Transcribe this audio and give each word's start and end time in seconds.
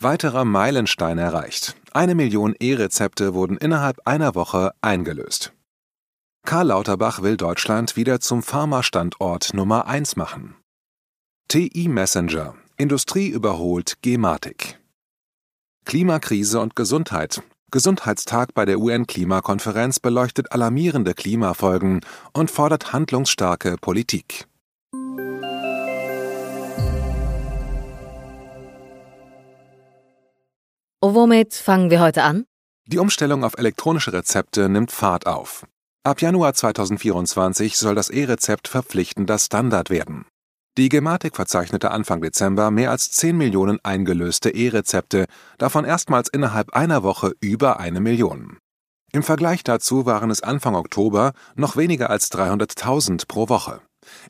Weiterer 0.00 0.44
Meilenstein 0.44 1.18
erreicht. 1.18 1.74
Eine 1.92 2.14
Million 2.14 2.54
E-Rezepte 2.60 3.34
wurden 3.34 3.56
innerhalb 3.56 3.98
einer 4.06 4.36
Woche 4.36 4.70
eingelöst. 4.80 5.52
Karl 6.46 6.68
Lauterbach 6.68 7.20
will 7.20 7.36
Deutschland 7.36 7.96
wieder 7.96 8.20
zum 8.20 8.44
Pharma-Standort 8.44 9.54
Nummer 9.54 9.88
1 9.88 10.14
machen. 10.14 10.54
TI 11.48 11.88
Messenger. 11.88 12.54
Industrie 12.76 13.26
überholt 13.26 13.96
Gematik. 14.00 14.78
Klimakrise 15.84 16.60
und 16.60 16.76
Gesundheit. 16.76 17.42
Gesundheitstag 17.72 18.54
bei 18.54 18.64
der 18.64 18.78
UN-Klimakonferenz 18.78 19.98
beleuchtet 19.98 20.52
alarmierende 20.52 21.14
Klimafolgen 21.14 22.02
und 22.32 22.52
fordert 22.52 22.92
handlungsstarke 22.92 23.76
Politik. 23.80 24.46
Womit 31.00 31.54
fangen 31.54 31.90
wir 31.90 32.00
heute 32.00 32.24
an? 32.24 32.44
Die 32.86 32.98
Umstellung 32.98 33.44
auf 33.44 33.56
elektronische 33.56 34.12
Rezepte 34.12 34.68
nimmt 34.68 34.90
Fahrt 34.90 35.28
auf. 35.28 35.64
Ab 36.02 36.20
Januar 36.20 36.54
2024 36.54 37.78
soll 37.78 37.94
das 37.94 38.10
E-Rezept 38.10 38.66
verpflichtender 38.66 39.38
Standard 39.38 39.90
werden. 39.90 40.26
Die 40.76 40.88
Gematik 40.88 41.36
verzeichnete 41.36 41.92
Anfang 41.92 42.20
Dezember 42.20 42.72
mehr 42.72 42.90
als 42.90 43.12
10 43.12 43.36
Millionen 43.36 43.78
eingelöste 43.84 44.50
E-Rezepte, 44.50 45.26
davon 45.56 45.84
erstmals 45.84 46.28
innerhalb 46.28 46.72
einer 46.72 47.04
Woche 47.04 47.32
über 47.40 47.78
eine 47.78 48.00
Million. 48.00 48.58
Im 49.12 49.22
Vergleich 49.22 49.62
dazu 49.62 50.04
waren 50.04 50.30
es 50.32 50.42
Anfang 50.42 50.74
Oktober 50.74 51.32
noch 51.54 51.76
weniger 51.76 52.10
als 52.10 52.28
300.000 52.32 53.28
pro 53.28 53.48
Woche. 53.48 53.80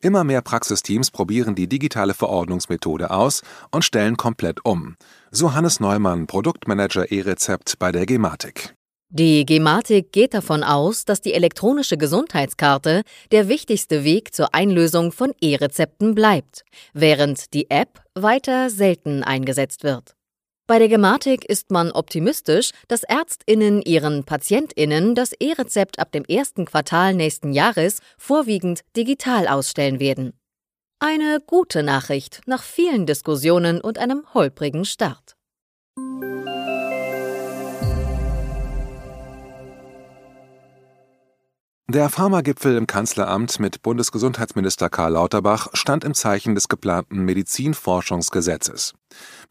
Immer 0.00 0.24
mehr 0.24 0.42
Praxisteams 0.42 1.10
probieren 1.10 1.54
die 1.54 1.68
digitale 1.68 2.14
Verordnungsmethode 2.14 3.10
aus 3.10 3.42
und 3.70 3.84
stellen 3.84 4.16
komplett 4.16 4.64
um. 4.64 4.96
So 5.30 5.54
Hannes 5.54 5.80
Neumann, 5.80 6.26
Produktmanager 6.26 7.10
E-Rezept 7.10 7.78
bei 7.78 7.92
der 7.92 8.06
Gematik. 8.06 8.74
Die 9.10 9.46
Gematik 9.46 10.12
geht 10.12 10.34
davon 10.34 10.62
aus, 10.62 11.06
dass 11.06 11.22
die 11.22 11.32
elektronische 11.32 11.96
Gesundheitskarte 11.96 13.04
der 13.32 13.48
wichtigste 13.48 14.04
Weg 14.04 14.34
zur 14.34 14.54
Einlösung 14.54 15.12
von 15.12 15.32
E-Rezepten 15.40 16.14
bleibt, 16.14 16.62
während 16.92 17.54
die 17.54 17.70
App 17.70 18.02
weiter 18.14 18.68
selten 18.68 19.22
eingesetzt 19.22 19.82
wird. 19.82 20.17
Bei 20.68 20.78
der 20.78 20.88
Gematik 20.88 21.46
ist 21.46 21.70
man 21.70 21.90
optimistisch, 21.92 22.72
dass 22.88 23.02
Ärztinnen 23.02 23.80
ihren 23.80 24.24
Patientinnen 24.24 25.14
das 25.14 25.32
E-Rezept 25.32 25.98
ab 25.98 26.12
dem 26.12 26.26
ersten 26.26 26.66
Quartal 26.66 27.14
nächsten 27.14 27.54
Jahres 27.54 28.00
vorwiegend 28.18 28.82
digital 28.94 29.48
ausstellen 29.48 29.98
werden. 29.98 30.34
Eine 30.98 31.40
gute 31.46 31.82
Nachricht 31.82 32.42
nach 32.44 32.62
vielen 32.62 33.06
Diskussionen 33.06 33.80
und 33.80 33.96
einem 33.96 34.24
holprigen 34.34 34.84
Start. 34.84 35.38
Der 41.90 42.10
Pharmagipfel 42.10 42.76
im 42.76 42.86
Kanzleramt 42.86 43.60
mit 43.60 43.80
Bundesgesundheitsminister 43.80 44.90
Karl 44.90 45.12
Lauterbach 45.12 45.68
stand 45.72 46.04
im 46.04 46.12
Zeichen 46.12 46.54
des 46.54 46.68
geplanten 46.68 47.24
Medizinforschungsgesetzes. 47.24 48.92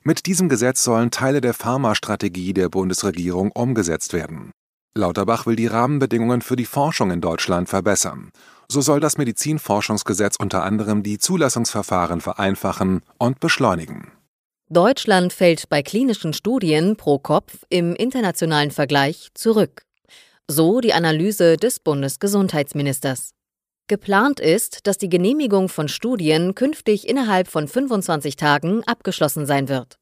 Mit 0.08 0.26
diesem 0.26 0.48
Gesetz 0.48 0.86
sollen 0.86 1.12
Teile 1.12 1.42
der 1.42 1.54
Pharmastrategie 1.54 2.54
der 2.54 2.70
Bundesregierung 2.70 3.52
umgesetzt 3.52 4.14
werden. 4.14 4.52
Lauterbach 4.98 5.46
will 5.46 5.58
die 5.58 5.68
Rahmenbedingungen 5.68 6.42
für 6.42 6.56
die 6.56 6.64
Forschung 6.64 7.12
in 7.12 7.20
Deutschland 7.20 7.68
verbessern. 7.68 8.32
So 8.70 8.80
soll 8.80 9.02
das 9.02 9.18
Medizinforschungsgesetz 9.18 10.38
unter 10.40 10.64
anderem 10.64 11.04
die 11.04 11.18
Zulassungsverfahren 11.18 12.22
vereinfachen 12.22 13.02
und 13.18 13.42
beschleunigen. 13.42 14.14
Deutschland 14.70 15.34
fällt 15.34 15.68
bei 15.68 15.84
klinischen 15.84 16.32
Studien 16.32 16.96
pro 16.96 17.20
Kopf 17.20 17.66
im 17.68 17.94
internationalen 17.94 18.72
Vergleich 18.72 19.28
zurück. 19.34 19.82
So 20.50 20.80
die 20.80 20.94
Analyse 20.94 21.58
des 21.58 21.82
Bundesgesundheitsministers. 21.82 23.32
Geplant 23.90 24.42
ist, 24.42 24.86
dass 24.86 24.98
die 24.98 25.08
Genehmigung 25.08 25.70
von 25.70 25.88
Studien 25.88 26.56
künftig 26.56 27.08
innerhalb 27.08 27.48
von 27.48 27.70
25 27.70 28.36
Tagen 28.36 28.84
abgeschlossen 28.84 29.46
sein 29.46 29.70
wird. 29.70 29.98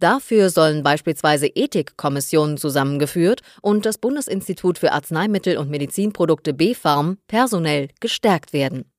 Dafür 0.00 0.50
sollen 0.50 0.84
beispielsweise 0.84 1.48
Ethikkommissionen 1.48 2.58
zusammengeführt 2.58 3.40
und 3.60 3.86
das 3.86 3.98
Bundesinstitut 3.98 4.78
für 4.78 4.92
Arzneimittel 4.92 5.56
und 5.56 5.68
Medizinprodukte 5.68 6.54
BfArM 6.54 7.18
personell 7.26 7.88
gestärkt 7.98 8.52
werden. 8.52 8.90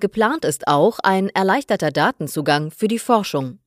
Geplant 0.00 0.44
ist 0.44 0.68
auch 0.68 0.98
ein 1.02 1.30
erleichterter 1.30 1.90
Datenzugang 1.90 2.70
für 2.70 2.88
die 2.88 2.98
Forschung. 2.98 3.58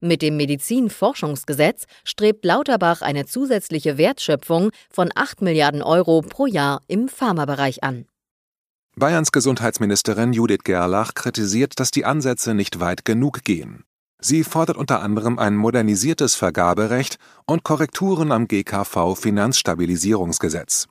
Mit 0.00 0.22
dem 0.22 0.36
Medizinforschungsgesetz 0.36 1.84
strebt 2.04 2.44
Lauterbach 2.44 3.02
eine 3.02 3.26
zusätzliche 3.26 3.98
Wertschöpfung 3.98 4.70
von 4.90 5.10
8 5.14 5.42
Milliarden 5.42 5.82
Euro 5.82 6.22
pro 6.22 6.46
Jahr 6.46 6.82
im 6.88 7.08
Pharmabereich 7.08 7.84
an. 7.84 8.06
Bayerns 8.96 9.32
Gesundheitsministerin 9.32 10.34
Judith 10.34 10.64
Gerlach 10.64 11.14
kritisiert, 11.14 11.80
dass 11.80 11.90
die 11.90 12.04
Ansätze 12.04 12.52
nicht 12.54 12.78
weit 12.78 13.06
genug 13.06 13.42
gehen. 13.42 13.84
Sie 14.20 14.44
fordert 14.44 14.76
unter 14.76 15.00
anderem 15.00 15.38
ein 15.38 15.56
modernisiertes 15.56 16.34
Vergaberecht 16.34 17.18
und 17.46 17.64
Korrekturen 17.64 18.30
am 18.30 18.46
GKV 18.46 19.14
Finanzstabilisierungsgesetz. 19.16 20.88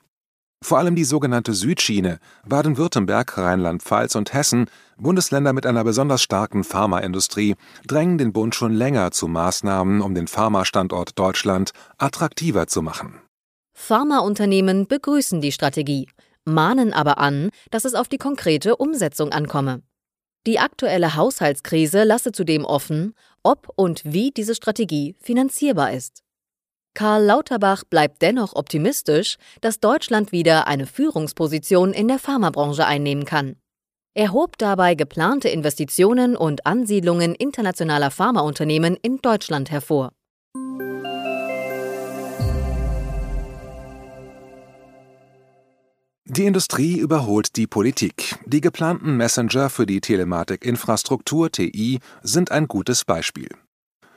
Vor 0.63 0.79
allem 0.79 0.95
die 0.95 1.03
sogenannte 1.03 1.53
Südschiene, 1.53 2.19
Baden-Württemberg, 2.45 3.37
Rheinland-Pfalz 3.37 4.15
und 4.15 4.33
Hessen, 4.33 4.65
Bundesländer 4.97 5.53
mit 5.53 5.65
einer 5.65 5.83
besonders 5.83 6.21
starken 6.21 6.63
Pharmaindustrie, 6.63 7.55
drängen 7.87 8.17
den 8.17 8.33
Bund 8.33 8.53
schon 8.53 8.73
länger 8.73 9.11
zu 9.11 9.27
Maßnahmen, 9.27 10.01
um 10.01 10.13
den 10.13 10.27
Pharmastandort 10.27 11.17
Deutschland 11.17 11.71
attraktiver 11.97 12.67
zu 12.67 12.81
machen. 12.81 13.21
Pharmaunternehmen 13.73 14.87
begrüßen 14.87 15.41
die 15.41 15.51
Strategie, 15.51 16.07
mahnen 16.45 16.93
aber 16.93 17.17
an, 17.17 17.49
dass 17.69 17.85
es 17.85 17.93
auf 17.93 18.07
die 18.07 18.17
konkrete 18.17 18.75
Umsetzung 18.75 19.31
ankomme. 19.31 19.81
Die 20.47 20.59
aktuelle 20.59 21.15
Haushaltskrise 21.15 22.03
lasse 22.03 22.31
zudem 22.31 22.65
offen, 22.65 23.13
ob 23.43 23.71
und 23.75 24.01
wie 24.05 24.31
diese 24.31 24.55
Strategie 24.55 25.15
finanzierbar 25.19 25.93
ist. 25.93 26.23
Karl 26.93 27.23
Lauterbach 27.23 27.83
bleibt 27.83 28.21
dennoch 28.21 28.55
optimistisch, 28.55 29.37
dass 29.61 29.79
Deutschland 29.79 30.31
wieder 30.31 30.67
eine 30.67 30.87
Führungsposition 30.87 31.93
in 31.93 32.07
der 32.07 32.19
Pharmabranche 32.19 32.85
einnehmen 32.85 33.25
kann. 33.25 33.55
Er 34.13 34.33
hob 34.33 34.57
dabei 34.57 34.95
geplante 34.95 35.47
Investitionen 35.47 36.35
und 36.35 36.65
Ansiedlungen 36.65 37.33
internationaler 37.33 38.11
Pharmaunternehmen 38.11 38.97
in 38.97 39.19
Deutschland 39.19 39.71
hervor. 39.71 40.11
Die 46.33 46.45
Industrie 46.45 46.97
überholt 46.97 47.57
die 47.57 47.67
Politik. 47.67 48.37
Die 48.45 48.61
geplanten 48.61 49.17
Messenger 49.17 49.69
für 49.69 49.85
die 49.85 49.99
Telematikinfrastruktur 49.99 51.51
TI 51.51 51.99
sind 52.23 52.51
ein 52.51 52.69
gutes 52.69 53.03
Beispiel. 53.03 53.49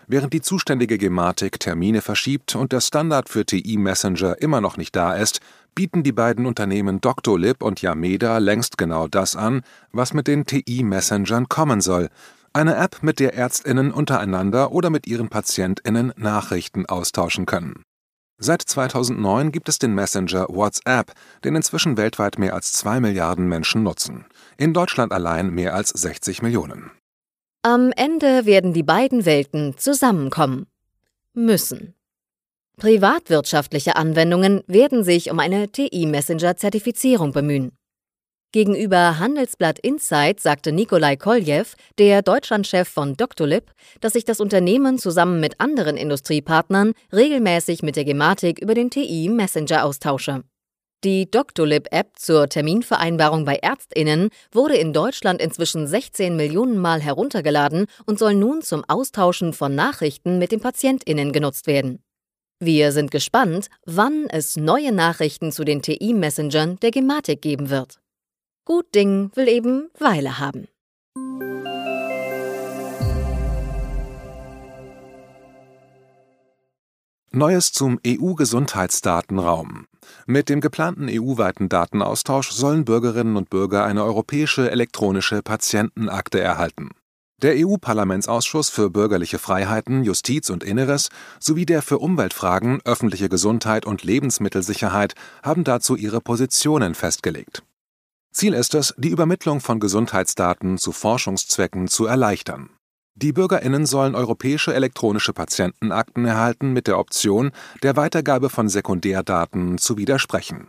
Während 0.06 0.32
die 0.32 0.40
zuständige 0.40 0.96
Gematik 0.96 1.58
Termine 1.58 2.02
verschiebt 2.02 2.54
und 2.54 2.70
der 2.70 2.82
Standard 2.82 3.28
für 3.28 3.44
TI-Messenger 3.44 4.40
immer 4.40 4.60
noch 4.60 4.76
nicht 4.76 4.94
da 4.94 5.14
ist, 5.14 5.40
bieten 5.74 6.04
die 6.04 6.12
beiden 6.12 6.46
Unternehmen 6.46 7.00
Doctolib 7.00 7.64
und 7.64 7.82
Yameda 7.82 8.38
längst 8.38 8.78
genau 8.78 9.08
das 9.08 9.34
an, 9.34 9.62
was 9.90 10.14
mit 10.14 10.28
den 10.28 10.46
TI-Messengern 10.46 11.48
kommen 11.48 11.80
soll. 11.80 12.10
Eine 12.52 12.76
App, 12.76 13.02
mit 13.02 13.18
der 13.18 13.34
Ärztinnen 13.34 13.90
untereinander 13.90 14.70
oder 14.70 14.88
mit 14.88 15.08
ihren 15.08 15.30
Patientinnen 15.30 16.12
Nachrichten 16.16 16.86
austauschen 16.86 17.44
können. 17.44 17.82
Seit 18.38 18.62
2009 18.62 19.52
gibt 19.52 19.68
es 19.68 19.78
den 19.78 19.94
Messenger 19.94 20.46
WhatsApp, 20.48 21.12
den 21.44 21.54
inzwischen 21.54 21.96
weltweit 21.96 22.38
mehr 22.38 22.54
als 22.54 22.72
zwei 22.72 22.98
Milliarden 23.00 23.48
Menschen 23.48 23.82
nutzen. 23.82 24.26
In 24.56 24.74
Deutschland 24.74 25.12
allein 25.12 25.50
mehr 25.50 25.74
als 25.74 25.90
60 25.90 26.42
Millionen. 26.42 26.90
Am 27.62 27.92
Ende 27.96 28.44
werden 28.44 28.72
die 28.72 28.82
beiden 28.82 29.24
Welten 29.24 29.78
zusammenkommen. 29.78 30.66
Müssen. 31.32 31.94
Privatwirtschaftliche 32.76 33.96
Anwendungen 33.96 34.62
werden 34.66 35.04
sich 35.04 35.30
um 35.30 35.38
eine 35.38 35.68
TI-Messenger-Zertifizierung 35.68 37.32
bemühen. 37.32 37.72
Gegenüber 38.54 39.18
Handelsblatt 39.18 39.80
Insight 39.80 40.38
sagte 40.38 40.70
Nikolai 40.70 41.16
Koljew, 41.16 41.64
der 41.98 42.22
Deutschlandchef 42.22 42.88
von 42.88 43.16
Doctolib, 43.16 43.72
dass 44.00 44.12
sich 44.12 44.24
das 44.24 44.38
Unternehmen 44.38 44.96
zusammen 44.96 45.40
mit 45.40 45.58
anderen 45.58 45.96
Industriepartnern 45.96 46.92
regelmäßig 47.12 47.82
mit 47.82 47.96
der 47.96 48.04
Gematik 48.04 48.60
über 48.60 48.74
den 48.74 48.90
TI 48.90 49.28
Messenger 49.28 49.84
austausche. 49.84 50.44
Die 51.02 51.28
Doctolib-App 51.28 52.12
zur 52.16 52.48
Terminvereinbarung 52.48 53.44
bei 53.44 53.56
Ärztinnen 53.56 54.28
wurde 54.52 54.76
in 54.76 54.92
Deutschland 54.92 55.42
inzwischen 55.42 55.88
16 55.88 56.36
Millionen 56.36 56.78
Mal 56.78 57.00
heruntergeladen 57.00 57.86
und 58.06 58.20
soll 58.20 58.36
nun 58.36 58.62
zum 58.62 58.84
Austauschen 58.86 59.52
von 59.52 59.74
Nachrichten 59.74 60.38
mit 60.38 60.52
den 60.52 60.60
Patientinnen 60.60 61.32
genutzt 61.32 61.66
werden. 61.66 62.04
Wir 62.60 62.92
sind 62.92 63.10
gespannt, 63.10 63.66
wann 63.84 64.26
es 64.30 64.56
neue 64.56 64.92
Nachrichten 64.92 65.50
zu 65.50 65.64
den 65.64 65.82
TI-Messengern 65.82 66.76
der 66.76 66.92
Gematik 66.92 67.42
geben 67.42 67.68
wird. 67.68 67.98
Gut 68.66 68.94
Ding 68.94 69.30
will 69.34 69.46
eben 69.46 69.90
Weile 69.98 70.38
haben. 70.38 70.68
Neues 77.30 77.72
zum 77.72 78.00
EU-Gesundheitsdatenraum. 78.06 79.84
Mit 80.24 80.48
dem 80.48 80.62
geplanten 80.62 81.08
EU-weiten 81.10 81.68
Datenaustausch 81.68 82.52
sollen 82.52 82.86
Bürgerinnen 82.86 83.36
und 83.36 83.50
Bürger 83.50 83.84
eine 83.84 84.02
europäische 84.02 84.70
elektronische 84.70 85.42
Patientenakte 85.42 86.40
erhalten. 86.40 86.92
Der 87.42 87.56
EU-Parlamentsausschuss 87.58 88.70
für 88.70 88.88
bürgerliche 88.88 89.38
Freiheiten, 89.38 90.04
Justiz 90.04 90.48
und 90.48 90.64
Inneres 90.64 91.10
sowie 91.38 91.66
der 91.66 91.82
für 91.82 91.98
Umweltfragen, 91.98 92.80
öffentliche 92.86 93.28
Gesundheit 93.28 93.84
und 93.84 94.04
Lebensmittelsicherheit 94.04 95.12
haben 95.42 95.64
dazu 95.64 95.96
ihre 95.96 96.22
Positionen 96.22 96.94
festgelegt. 96.94 97.62
Ziel 98.34 98.52
ist 98.52 98.74
es, 98.74 98.92
die 98.98 99.10
Übermittlung 99.10 99.60
von 99.60 99.78
Gesundheitsdaten 99.78 100.76
zu 100.76 100.90
Forschungszwecken 100.90 101.86
zu 101.86 102.06
erleichtern. 102.06 102.70
Die 103.14 103.32
Bürgerinnen 103.32 103.86
sollen 103.86 104.16
europäische 104.16 104.74
elektronische 104.74 105.32
Patientenakten 105.32 106.24
erhalten 106.24 106.72
mit 106.72 106.88
der 106.88 106.98
Option, 106.98 107.52
der 107.84 107.96
Weitergabe 107.96 108.50
von 108.50 108.68
Sekundärdaten 108.68 109.78
zu 109.78 109.96
widersprechen. 109.96 110.68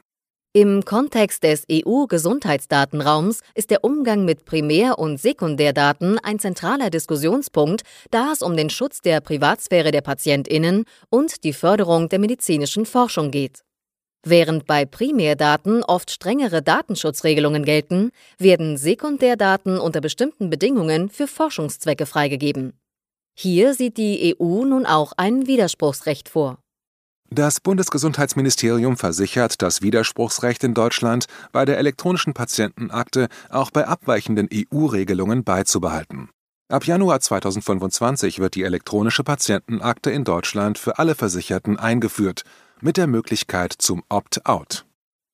Im 0.53 0.85
Kontext 0.85 1.43
des 1.43 1.63
EU-Gesundheitsdatenraums 1.69 3.41
ist 3.55 3.71
der 3.71 3.83
Umgang 3.83 4.25
mit 4.25 4.45
Primär- 4.45 4.99
und 4.99 5.19
Sekundärdaten 5.19 6.19
ein 6.19 6.37
zentraler 6.37 6.91
Diskussionspunkt, 6.91 7.81
da 8.11 8.31
es 8.31 8.43
um 8.43 8.55
den 8.55 8.69
Schutz 8.69 9.01
der 9.01 9.21
Privatsphäre 9.21 9.89
der 9.89 10.01
Patientinnen 10.01 10.85
und 11.09 11.43
die 11.43 11.51
Förderung 11.51 12.09
der 12.09 12.19
medizinischen 12.19 12.85
Forschung 12.85 13.31
geht. 13.31 13.64
Während 14.27 14.65
bei 14.65 14.85
Primärdaten 14.85 15.83
oft 15.83 16.09
strengere 16.09 16.63
Datenschutzregelungen 16.63 17.63
gelten, 17.63 18.09
werden 18.39 18.75
Sekundärdaten 18.75 19.77
unter 19.77 20.01
bestimmten 20.01 20.49
Bedingungen 20.49 21.09
für 21.09 21.27
Forschungszwecke 21.27 22.07
freigegeben. 22.07 22.73
Hier 23.37 23.75
sieht 23.75 23.97
die 23.97 24.35
EU 24.39 24.65
nun 24.65 24.87
auch 24.87 25.13
ein 25.17 25.45
Widerspruchsrecht 25.45 26.27
vor. 26.27 26.57
Das 27.29 27.59
Bundesgesundheitsministerium 27.59 28.97
versichert, 28.97 29.61
das 29.61 29.83
Widerspruchsrecht 29.83 30.63
in 30.63 30.73
Deutschland 30.73 31.25
bei 31.51 31.65
der 31.65 31.77
elektronischen 31.77 32.33
Patientenakte 32.33 33.27
auch 33.51 33.69
bei 33.69 33.87
abweichenden 33.87 34.49
EU-Regelungen 34.51 35.43
beizubehalten. 35.43 36.29
Ab 36.67 36.85
Januar 36.85 37.19
2025 37.19 38.39
wird 38.39 38.55
die 38.55 38.63
elektronische 38.63 39.23
Patientenakte 39.23 40.09
in 40.09 40.23
Deutschland 40.23 40.79
für 40.79 40.97
alle 40.97 41.13
Versicherten 41.13 41.77
eingeführt 41.77 42.43
mit 42.85 42.97
der 42.97 43.07
Möglichkeit 43.07 43.73
zum 43.73 44.03
Opt-out. 44.09 44.85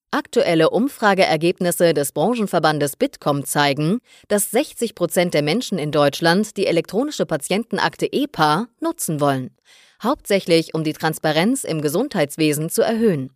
Aktuelle 0.09 0.69
Umfrageergebnisse 0.69 1.93
des 1.93 2.13
Branchenverbandes 2.13 2.95
Bitkom 2.95 3.45
zeigen, 3.45 3.99
dass 4.29 4.51
60 4.51 4.95
Prozent 4.95 5.33
der 5.33 5.41
Menschen 5.41 5.77
in 5.77 5.91
Deutschland 5.91 6.55
die 6.55 6.65
elektronische 6.65 7.25
Patientenakte 7.25 8.11
EPA 8.11 8.67
nutzen 8.79 9.19
wollen, 9.19 9.55
hauptsächlich 10.01 10.73
um 10.73 10.85
die 10.85 10.93
Transparenz 10.93 11.65
im 11.65 11.81
Gesundheitswesen 11.81 12.69
zu 12.69 12.83
erhöhen. 12.83 13.31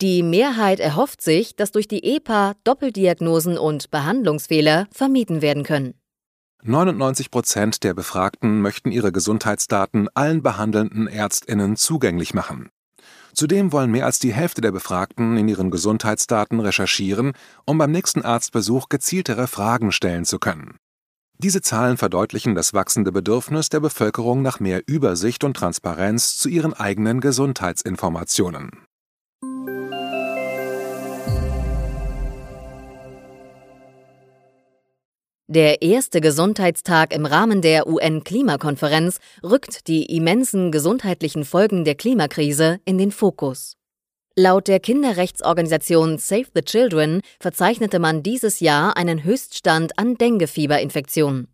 Die 0.00 0.22
Mehrheit 0.22 0.80
erhofft 0.80 1.20
sich, 1.20 1.54
dass 1.54 1.72
durch 1.72 1.86
die 1.86 2.04
EPA 2.16 2.54
Doppeldiagnosen 2.64 3.58
und 3.58 3.90
Behandlungsfehler 3.90 4.88
vermieden 4.92 5.42
werden 5.42 5.62
können. 5.62 5.94
99 6.62 7.30
Prozent 7.30 7.84
der 7.84 7.92
Befragten 7.92 8.62
möchten 8.62 8.90
ihre 8.92 9.12
Gesundheitsdaten 9.12 10.08
allen 10.14 10.42
behandelnden 10.42 11.06
Ärztinnen 11.06 11.76
zugänglich 11.76 12.32
machen. 12.32 12.70
Zudem 13.34 13.72
wollen 13.72 13.90
mehr 13.90 14.06
als 14.06 14.18
die 14.18 14.32
Hälfte 14.32 14.60
der 14.60 14.72
Befragten 14.72 15.36
in 15.36 15.48
ihren 15.48 15.70
Gesundheitsdaten 15.70 16.60
recherchieren, 16.60 17.32
um 17.64 17.78
beim 17.78 17.90
nächsten 17.90 18.22
Arztbesuch 18.22 18.88
gezieltere 18.88 19.46
Fragen 19.46 19.90
stellen 19.92 20.24
zu 20.24 20.38
können. 20.38 20.76
Diese 21.38 21.62
Zahlen 21.62 21.96
verdeutlichen 21.96 22.54
das 22.54 22.72
wachsende 22.74 23.10
Bedürfnis 23.10 23.68
der 23.68 23.80
Bevölkerung 23.80 24.42
nach 24.42 24.60
mehr 24.60 24.82
Übersicht 24.86 25.44
und 25.44 25.56
Transparenz 25.56 26.36
zu 26.36 26.48
ihren 26.48 26.74
eigenen 26.74 27.20
Gesundheitsinformationen. 27.20 28.70
Der 35.54 35.82
erste 35.82 36.22
Gesundheitstag 36.22 37.14
im 37.14 37.26
Rahmen 37.26 37.60
der 37.60 37.86
UN-Klimakonferenz 37.86 39.18
rückt 39.44 39.86
die 39.86 40.06
immensen 40.16 40.72
gesundheitlichen 40.72 41.44
Folgen 41.44 41.84
der 41.84 41.94
Klimakrise 41.94 42.80
in 42.86 42.96
den 42.96 43.10
Fokus. 43.10 43.76
Laut 44.34 44.66
der 44.66 44.80
Kinderrechtsorganisation 44.80 46.16
Save 46.16 46.46
the 46.54 46.62
Children 46.62 47.20
verzeichnete 47.38 47.98
man 47.98 48.22
dieses 48.22 48.60
Jahr 48.60 48.96
einen 48.96 49.24
Höchststand 49.24 49.98
an 49.98 50.14
Denguefieberinfektionen. 50.14 51.48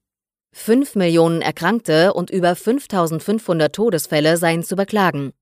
Fünf 0.55 0.95
Millionen 0.95 1.43
Erkrankte 1.43 2.15
und 2.15 2.31
über 2.31 2.55
5500 2.55 3.75
Todesfälle 3.75 4.37
seien 4.37 4.63
zu 4.63 4.77
beklagen, 4.77 5.33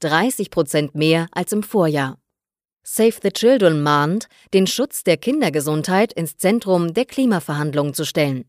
30 0.00 0.50
Prozent 0.50 0.94
mehr 0.94 1.28
als 1.32 1.52
im 1.52 1.62
Vorjahr. 1.62 2.21
Save 2.84 3.14
the 3.22 3.30
Children 3.30 3.82
mahnt, 3.82 4.28
den 4.52 4.66
Schutz 4.66 5.04
der 5.04 5.16
Kindergesundheit 5.16 6.12
ins 6.12 6.36
Zentrum 6.36 6.94
der 6.94 7.04
Klimaverhandlungen 7.04 7.94
zu 7.94 8.04
stellen. 8.04 8.44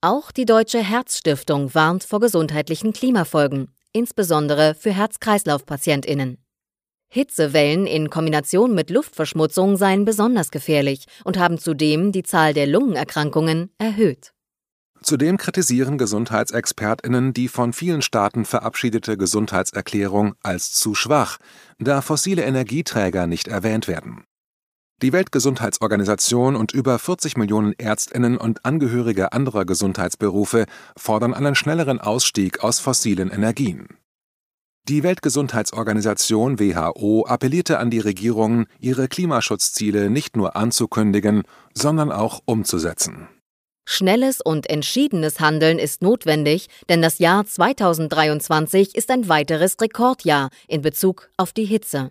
Auch 0.00 0.32
die 0.32 0.46
Deutsche 0.46 0.82
Herzstiftung 0.82 1.72
warnt 1.74 2.02
vor 2.02 2.18
gesundheitlichen 2.18 2.92
Klimafolgen, 2.92 3.68
insbesondere 3.92 4.74
für 4.74 4.92
Herz-Kreislauf-PatientInnen. 4.92 6.38
Hitzewellen 7.08 7.86
in 7.86 8.10
Kombination 8.10 8.74
mit 8.74 8.90
Luftverschmutzung 8.90 9.76
seien 9.76 10.04
besonders 10.04 10.50
gefährlich 10.50 11.04
und 11.24 11.38
haben 11.38 11.58
zudem 11.58 12.10
die 12.10 12.24
Zahl 12.24 12.54
der 12.54 12.66
Lungenerkrankungen 12.66 13.70
erhöht. 13.78 14.32
Zudem 15.02 15.36
kritisieren 15.36 15.98
Gesundheitsexpertinnen 15.98 17.34
die 17.34 17.48
von 17.48 17.72
vielen 17.72 18.02
Staaten 18.02 18.44
verabschiedete 18.44 19.16
Gesundheitserklärung 19.16 20.34
als 20.42 20.72
zu 20.72 20.94
schwach, 20.94 21.38
da 21.78 22.00
fossile 22.02 22.42
Energieträger 22.42 23.26
nicht 23.26 23.48
erwähnt 23.48 23.88
werden. 23.88 24.24
Die 25.02 25.12
Weltgesundheitsorganisation 25.12 26.54
und 26.54 26.70
über 26.70 26.96
40 27.00 27.36
Millionen 27.36 27.72
Ärztinnen 27.72 28.36
und 28.36 28.64
Angehörige 28.64 29.32
anderer 29.32 29.64
Gesundheitsberufe 29.64 30.66
fordern 30.96 31.34
einen 31.34 31.56
schnelleren 31.56 32.00
Ausstieg 32.00 32.62
aus 32.62 32.78
fossilen 32.78 33.30
Energien. 33.30 33.88
Die 34.88 35.02
Weltgesundheitsorganisation 35.02 36.60
WHO 36.60 37.26
appellierte 37.26 37.80
an 37.80 37.90
die 37.90 37.98
Regierungen, 37.98 38.66
ihre 38.78 39.08
Klimaschutzziele 39.08 40.10
nicht 40.10 40.36
nur 40.36 40.54
anzukündigen, 40.54 41.42
sondern 41.74 42.12
auch 42.12 42.40
umzusetzen. 42.44 43.28
Schnelles 43.84 44.40
und 44.40 44.70
entschiedenes 44.70 45.40
Handeln 45.40 45.78
ist 45.78 46.02
notwendig, 46.02 46.68
denn 46.88 47.02
das 47.02 47.18
Jahr 47.18 47.44
2023 47.44 48.94
ist 48.94 49.10
ein 49.10 49.28
weiteres 49.28 49.76
Rekordjahr 49.80 50.50
in 50.68 50.82
Bezug 50.82 51.30
auf 51.36 51.52
die 51.52 51.64
Hitze. 51.64 52.10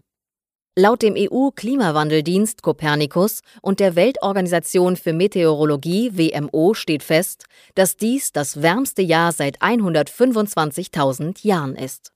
Laut 0.78 1.02
dem 1.02 1.16
EU-Klimawandeldienst 1.18 2.62
Copernicus 2.62 3.42
und 3.62 3.82
der 3.82 3.98
Weltorganisation 3.98 4.96
für 4.96 5.12
Meteorologie 5.12 6.12
WMO 6.14 6.74
steht 6.74 7.04
fest, 7.04 7.46
dass 7.76 7.98
dies 7.98 8.32
das 8.32 8.62
wärmste 8.62 9.02
Jahr 9.02 9.34
seit 9.34 9.62
125.000 9.62 11.46
Jahren 11.46 11.76
ist. 11.76 12.14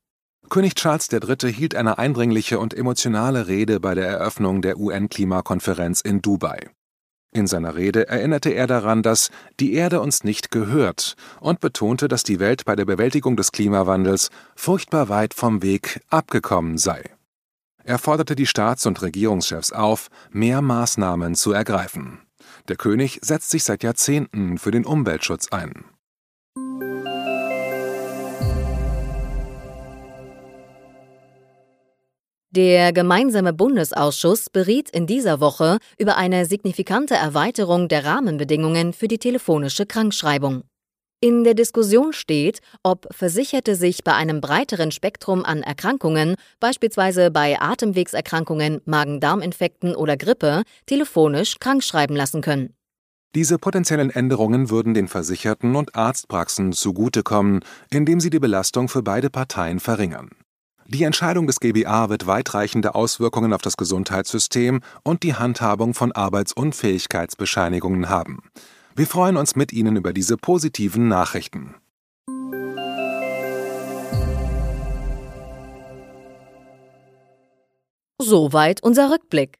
König 0.49 0.75
Charles 0.75 1.09
III. 1.11 1.51
hielt 1.51 1.75
eine 1.75 1.97
eindringliche 1.97 2.59
und 2.59 2.73
emotionale 2.73 3.47
Rede 3.47 3.79
bei 3.79 3.93
der 3.93 4.07
Eröffnung 4.07 4.61
der 4.61 4.77
UN-Klimakonferenz 4.77 5.99
in 6.01 6.21
Dubai. 6.21 6.69
In 7.35 7.47
seiner 7.47 7.75
Rede 7.75 8.07
erinnerte 8.07 8.51
er 8.51 8.65
daran, 8.65 9.03
dass 9.03 9.29
die 9.59 9.73
Erde 9.73 9.99
uns 9.99 10.23
nicht 10.23 10.51
gehört 10.51 11.17
und 11.41 11.59
betonte, 11.59 12.07
dass 12.07 12.23
die 12.23 12.39
Welt 12.39 12.63
bei 12.63 12.77
der 12.77 12.85
Bewältigung 12.85 13.35
des 13.35 13.51
Klimawandels 13.51 14.29
furchtbar 14.55 15.09
weit 15.09 15.33
vom 15.33 15.61
Weg 15.61 15.99
abgekommen 16.09 16.77
sei. 16.77 17.03
Er 17.83 17.97
forderte 17.99 18.37
die 18.37 18.45
Staats- 18.45 18.85
und 18.85 19.01
Regierungschefs 19.01 19.73
auf, 19.73 20.07
mehr 20.31 20.61
Maßnahmen 20.61 21.35
zu 21.35 21.51
ergreifen. 21.51 22.21
Der 22.69 22.77
König 22.77 23.19
setzt 23.21 23.49
sich 23.49 23.65
seit 23.65 23.83
Jahrzehnten 23.83 24.57
für 24.57 24.71
den 24.71 24.85
Umweltschutz 24.85 25.49
ein. 25.51 25.83
Der 32.55 32.93
gemeinsame 32.93 33.51
Bundesausschuss 33.51 34.49
beriet 34.49 34.89
in 34.89 35.07
dieser 35.07 35.41
Woche 35.41 35.77
über 35.99 36.15
eine 36.15 36.45
signifikante 36.45 37.13
Erweiterung 37.13 37.89
der 37.89 38.05
Rahmenbedingungen 38.05 38.93
für 38.93 39.09
die 39.09 39.17
telefonische 39.17 39.85
Krankschreibung. 39.85 40.63
In 41.19 41.43
der 41.43 41.53
Diskussion 41.53 42.13
steht, 42.13 42.59
ob 42.81 43.13
Versicherte 43.13 43.75
sich 43.75 44.05
bei 44.05 44.13
einem 44.13 44.39
breiteren 44.39 44.91
Spektrum 44.91 45.43
an 45.43 45.63
Erkrankungen, 45.63 46.35
beispielsweise 46.61 47.29
bei 47.29 47.59
Atemwegserkrankungen, 47.59 48.79
Magen-Darm-Infekten 48.85 49.93
oder 49.93 50.15
Grippe, 50.15 50.63
telefonisch 50.85 51.59
krankschreiben 51.59 52.15
lassen 52.15 52.39
können. 52.39 52.73
Diese 53.35 53.57
potenziellen 53.57 54.11
Änderungen 54.11 54.69
würden 54.69 54.93
den 54.93 55.09
Versicherten 55.09 55.75
und 55.75 55.93
Arztpraxen 55.93 56.71
zugutekommen, 56.71 57.65
indem 57.91 58.21
sie 58.21 58.29
die 58.29 58.39
Belastung 58.39 58.87
für 58.87 59.03
beide 59.03 59.29
Parteien 59.29 59.81
verringern. 59.81 60.29
Die 60.87 61.03
Entscheidung 61.03 61.47
des 61.47 61.59
GBA 61.59 62.09
wird 62.09 62.27
weitreichende 62.27 62.93
Auswirkungen 62.93 63.53
auf 63.53 63.61
das 63.63 63.75
Gesundheitssystem 63.75 64.81
und 65.03 65.23
die 65.23 65.33
Handhabung 65.33 65.95
von 65.95 66.11
Arbeitsunfähigkeitsbescheinigungen 66.11 68.07
haben. 68.07 68.43
Wir 68.95 69.07
freuen 69.07 69.35
uns 69.35 69.55
mit 69.55 69.73
Ihnen 69.73 69.95
über 69.95 70.13
diese 70.13 70.37
positiven 70.37 71.07
Nachrichten. 71.07 71.73
Soweit 78.21 78.83
unser 78.83 79.09
Rückblick. 79.09 79.57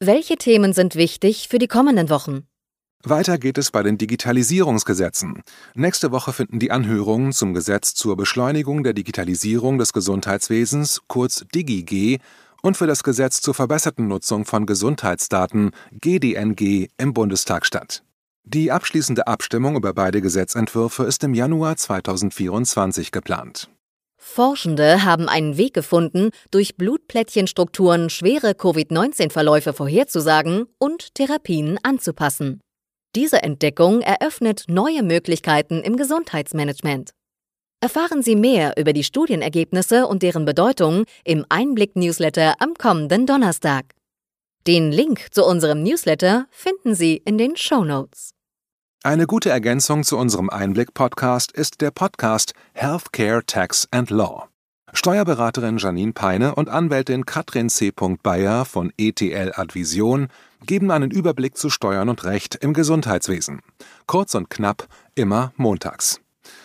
Welche 0.00 0.36
Themen 0.36 0.72
sind 0.72 0.96
wichtig 0.96 1.48
für 1.48 1.58
die 1.58 1.68
kommenden 1.68 2.08
Wochen? 2.08 2.46
Weiter 3.04 3.36
geht 3.36 3.58
es 3.58 3.72
bei 3.72 3.82
den 3.82 3.98
Digitalisierungsgesetzen. 3.98 5.42
Nächste 5.74 6.12
Woche 6.12 6.32
finden 6.32 6.60
die 6.60 6.70
Anhörungen 6.70 7.32
zum 7.32 7.52
Gesetz 7.52 7.94
zur 7.94 8.16
Beschleunigung 8.16 8.84
der 8.84 8.92
Digitalisierung 8.92 9.78
des 9.78 9.92
Gesundheitswesens, 9.92 11.00
kurz 11.08 11.44
DigiG, 11.52 12.20
und 12.62 12.76
für 12.76 12.86
das 12.86 13.02
Gesetz 13.02 13.40
zur 13.40 13.54
verbesserten 13.54 14.06
Nutzung 14.06 14.44
von 14.44 14.66
Gesundheitsdaten, 14.66 15.72
GDNG, 16.00 16.90
im 16.96 17.12
Bundestag 17.12 17.66
statt. 17.66 18.04
Die 18.44 18.70
abschließende 18.70 19.26
Abstimmung 19.26 19.74
über 19.74 19.94
beide 19.94 20.20
Gesetzentwürfe 20.20 21.02
ist 21.02 21.24
im 21.24 21.34
Januar 21.34 21.76
2024 21.76 23.10
geplant. 23.10 23.68
Forschende 24.16 25.02
haben 25.02 25.28
einen 25.28 25.56
Weg 25.56 25.74
gefunden, 25.74 26.30
durch 26.52 26.76
Blutplättchenstrukturen 26.76 28.10
schwere 28.10 28.54
Covid-19-Verläufe 28.54 29.72
vorherzusagen 29.72 30.66
und 30.78 31.16
Therapien 31.16 31.80
anzupassen. 31.82 32.60
Diese 33.14 33.42
Entdeckung 33.42 34.00
eröffnet 34.00 34.64
neue 34.68 35.02
Möglichkeiten 35.02 35.82
im 35.82 35.96
Gesundheitsmanagement. 35.96 37.10
Erfahren 37.80 38.22
Sie 38.22 38.36
mehr 38.36 38.74
über 38.78 38.92
die 38.92 39.04
Studienergebnisse 39.04 40.06
und 40.06 40.22
deren 40.22 40.44
Bedeutung 40.44 41.04
im 41.24 41.44
Einblick-Newsletter 41.48 42.54
am 42.60 42.74
kommenden 42.74 43.26
Donnerstag. 43.26 43.94
Den 44.66 44.92
Link 44.92 45.26
zu 45.32 45.44
unserem 45.44 45.82
Newsletter 45.82 46.46
finden 46.50 46.94
Sie 46.94 47.16
in 47.16 47.36
den 47.36 47.56
Show 47.56 47.84
Notes. 47.84 48.30
Eine 49.02 49.26
gute 49.26 49.50
Ergänzung 49.50 50.04
zu 50.04 50.16
unserem 50.16 50.48
Einblick-Podcast 50.48 51.50
ist 51.52 51.80
der 51.80 51.90
Podcast 51.90 52.54
Healthcare 52.72 53.44
Tax 53.44 53.88
and 53.90 54.10
Law. 54.10 54.51
Steuerberaterin 54.94 55.78
Janine 55.78 56.12
Peine 56.12 56.54
und 56.54 56.68
Anwältin 56.68 57.24
Katrin 57.24 57.70
C. 57.70 57.92
Bayer 58.22 58.66
von 58.66 58.92
ETL 58.98 59.52
Advision 59.54 60.28
geben 60.66 60.90
einen 60.90 61.10
Überblick 61.10 61.56
zu 61.56 61.70
Steuern 61.70 62.10
und 62.10 62.24
Recht 62.24 62.56
im 62.56 62.74
Gesundheitswesen. 62.74 63.60
Kurz 64.06 64.34
und 64.34 64.50
knapp, 64.50 64.86
immer 65.14 65.52
montags. 65.56 66.20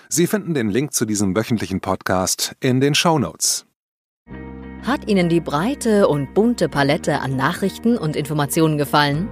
Sie 0.10 0.28
finden 0.28 0.54
den 0.54 0.70
Link 0.70 0.94
zu 0.94 1.06
diesem 1.06 1.36
wöchentlichen 1.38 1.80
Podcast 1.80 2.54
in 2.60 2.82
den 2.82 2.96
Show 2.96 3.18
Notes. 3.18 3.66
Hat 4.84 5.08
Ihnen 5.08 5.30
die 5.30 5.42
breite 5.42 6.10
und 6.10 6.34
bunte 6.34 6.68
Palette 6.68 7.22
an 7.22 7.38
Nachrichten 7.38 7.98
und 7.98 8.18
Informationen 8.18 8.78
gefallen? 8.78 9.30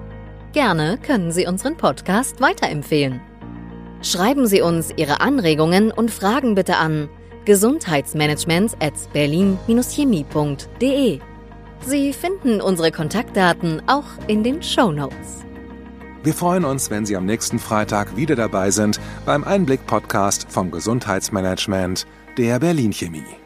Gerne 0.54 0.98
können 0.98 1.34
Sie 1.34 1.46
unseren 1.46 1.76
Podcast 1.76 2.40
weiterempfehlen. 2.40 3.20
Schreiben 4.02 4.48
Sie 4.48 4.62
uns 4.62 4.94
Ihre 4.96 5.20
Anregungen 5.20 5.92
und 5.92 6.12
Fragen 6.12 6.56
bitte 6.56 6.78
an 6.78 7.10
gesundheitsmanagement 7.46 8.76
at 8.82 8.94
berlin-chemie.de. 9.14 11.20
Sie 11.86 12.14
finden 12.14 12.62
unsere 12.62 12.92
Kontaktdaten 12.92 13.82
auch 13.88 14.06
in 14.28 14.44
den 14.44 14.64
Show 14.64 14.92
Notes. 14.92 15.46
Wir 16.24 16.34
freuen 16.34 16.66
uns, 16.66 16.90
wenn 16.90 17.06
Sie 17.06 17.16
am 17.16 17.26
nächsten 17.26 17.60
Freitag 17.60 18.18
wieder 18.18 18.36
dabei 18.36 18.72
sind 18.72 19.00
beim 19.26 19.44
Einblick-Podcast 19.44 20.48
vom 20.50 20.72
Gesundheitsmanagement 20.72 22.08
der 22.38 22.60
Berlin 22.60 22.92
Chemie. 22.92 23.45